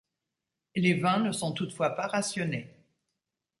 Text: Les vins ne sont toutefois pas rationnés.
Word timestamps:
Les 0.75 0.95
vins 0.95 1.19
ne 1.19 1.31
sont 1.31 1.51
toutefois 1.51 1.91
pas 1.91 2.07
rationnés. 2.07 2.73